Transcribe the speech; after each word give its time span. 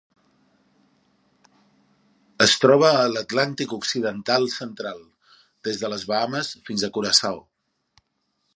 Es 2.45 2.55
troba 2.63 2.89
a 3.01 3.03
l'Atlàntic 3.15 3.75
occidental 3.77 4.49
central: 4.55 5.05
des 5.69 5.81
de 5.83 5.93
les 5.95 6.07
Bahames 6.13 6.51
fins 6.71 6.87
a 6.87 6.91
Curaçao. 6.97 7.39